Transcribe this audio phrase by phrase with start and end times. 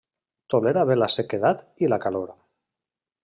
[0.53, 2.33] Tolera bé la sequedat i la calor.